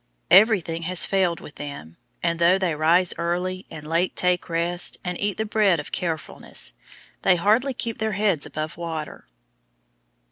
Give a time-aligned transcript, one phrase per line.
[0.31, 5.15] Everything has failed with them, and though they "rise early, and late take rest, and
[5.19, 6.73] eat the bread of carefulness,"
[7.21, 9.27] they hardly keep their heads above water.